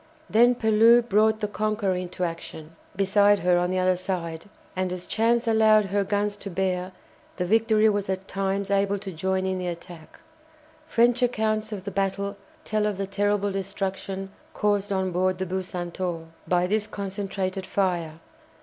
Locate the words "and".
4.75-4.91